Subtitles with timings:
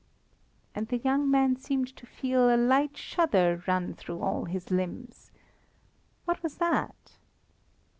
[0.73, 5.29] And the young man seemed to feel a light shudder run through all his limbs.
[6.25, 7.11] What was that?